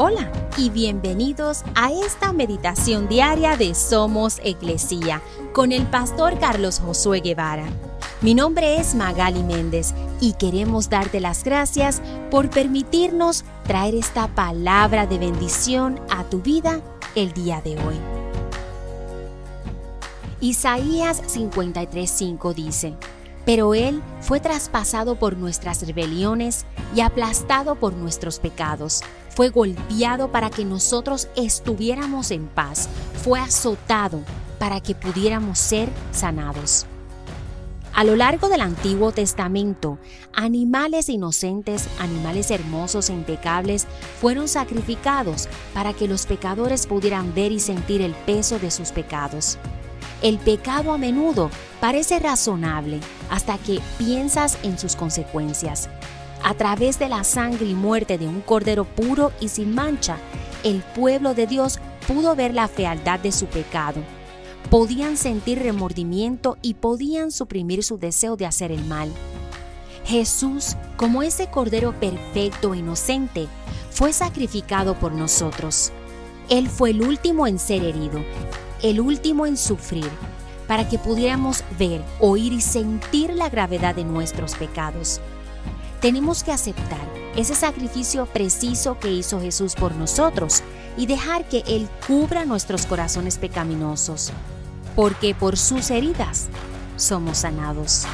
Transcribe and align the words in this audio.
Hola 0.00 0.30
y 0.56 0.70
bienvenidos 0.70 1.64
a 1.74 1.90
esta 1.90 2.32
meditación 2.32 3.08
diaria 3.08 3.56
de 3.56 3.74
Somos 3.74 4.38
Iglesia 4.44 5.20
con 5.52 5.72
el 5.72 5.88
pastor 5.88 6.38
Carlos 6.38 6.78
Josué 6.78 7.18
Guevara. 7.18 7.64
Mi 8.20 8.32
nombre 8.32 8.78
es 8.78 8.94
Magali 8.94 9.42
Méndez 9.42 9.94
y 10.20 10.34
queremos 10.34 10.88
darte 10.88 11.18
las 11.18 11.42
gracias 11.42 12.00
por 12.30 12.48
permitirnos 12.48 13.44
traer 13.66 13.96
esta 13.96 14.28
palabra 14.28 15.08
de 15.08 15.18
bendición 15.18 16.00
a 16.10 16.22
tu 16.22 16.42
vida 16.42 16.80
el 17.16 17.32
día 17.32 17.60
de 17.60 17.72
hoy. 17.72 17.96
Isaías 20.40 21.24
53:5 21.26 22.54
dice, 22.54 22.94
pero 23.44 23.74
Él 23.74 24.00
fue 24.20 24.38
traspasado 24.38 25.16
por 25.18 25.36
nuestras 25.36 25.84
rebeliones 25.84 26.66
y 26.94 27.00
aplastado 27.00 27.74
por 27.74 27.94
nuestros 27.94 28.38
pecados 28.38 29.02
fue 29.38 29.50
golpeado 29.50 30.32
para 30.32 30.50
que 30.50 30.64
nosotros 30.64 31.28
estuviéramos 31.36 32.32
en 32.32 32.48
paz, 32.48 32.88
fue 33.22 33.38
azotado 33.38 34.20
para 34.58 34.80
que 34.80 34.96
pudiéramos 34.96 35.60
ser 35.60 35.88
sanados. 36.10 36.86
A 37.94 38.02
lo 38.02 38.16
largo 38.16 38.48
del 38.48 38.62
Antiguo 38.62 39.12
Testamento, 39.12 40.00
animales 40.34 41.08
inocentes, 41.08 41.86
animales 42.00 42.50
hermosos 42.50 43.10
e 43.10 43.12
impecables 43.12 43.86
fueron 44.20 44.48
sacrificados 44.48 45.48
para 45.72 45.92
que 45.92 46.08
los 46.08 46.26
pecadores 46.26 46.88
pudieran 46.88 47.32
ver 47.32 47.52
y 47.52 47.60
sentir 47.60 48.02
el 48.02 48.14
peso 48.14 48.58
de 48.58 48.72
sus 48.72 48.90
pecados. 48.90 49.56
El 50.20 50.38
pecado 50.38 50.90
a 50.90 50.98
menudo 50.98 51.48
parece 51.80 52.18
razonable 52.18 52.98
hasta 53.30 53.56
que 53.58 53.78
piensas 53.98 54.58
en 54.64 54.80
sus 54.80 54.96
consecuencias. 54.96 55.88
A 56.42 56.54
través 56.54 56.98
de 56.98 57.08
la 57.08 57.24
sangre 57.24 57.66
y 57.66 57.74
muerte 57.74 58.16
de 58.18 58.26
un 58.26 58.40
cordero 58.40 58.84
puro 58.84 59.32
y 59.40 59.48
sin 59.48 59.74
mancha, 59.74 60.18
el 60.64 60.82
pueblo 60.94 61.34
de 61.34 61.46
Dios 61.46 61.78
pudo 62.06 62.34
ver 62.36 62.54
la 62.54 62.68
fealdad 62.68 63.20
de 63.20 63.32
su 63.32 63.46
pecado. 63.46 64.00
Podían 64.70 65.16
sentir 65.16 65.58
remordimiento 65.60 66.56
y 66.62 66.74
podían 66.74 67.30
suprimir 67.30 67.82
su 67.82 67.98
deseo 67.98 68.36
de 68.36 68.46
hacer 68.46 68.72
el 68.72 68.84
mal. 68.84 69.10
Jesús, 70.04 70.76
como 70.96 71.22
ese 71.22 71.48
cordero 71.48 71.92
perfecto 71.98 72.72
e 72.72 72.78
inocente, 72.78 73.46
fue 73.90 74.12
sacrificado 74.12 74.94
por 74.94 75.12
nosotros. 75.12 75.92
Él 76.48 76.68
fue 76.68 76.90
el 76.90 77.02
último 77.02 77.46
en 77.46 77.58
ser 77.58 77.84
herido, 77.84 78.24
el 78.82 79.00
último 79.00 79.44
en 79.44 79.56
sufrir, 79.56 80.08
para 80.66 80.88
que 80.88 80.98
pudiéramos 80.98 81.62
ver, 81.78 82.02
oír 82.20 82.52
y 82.52 82.60
sentir 82.60 83.34
la 83.34 83.50
gravedad 83.50 83.94
de 83.94 84.04
nuestros 84.04 84.54
pecados. 84.54 85.20
Tenemos 86.00 86.44
que 86.44 86.52
aceptar 86.52 87.08
ese 87.36 87.56
sacrificio 87.56 88.26
preciso 88.26 88.98
que 89.00 89.10
hizo 89.10 89.40
Jesús 89.40 89.74
por 89.74 89.94
nosotros 89.96 90.62
y 90.96 91.06
dejar 91.06 91.48
que 91.48 91.64
Él 91.66 91.88
cubra 92.06 92.44
nuestros 92.44 92.86
corazones 92.86 93.38
pecaminosos, 93.38 94.32
porque 94.94 95.34
por 95.34 95.56
sus 95.56 95.90
heridas 95.90 96.48
somos 96.96 97.38
sanados. 97.38 98.06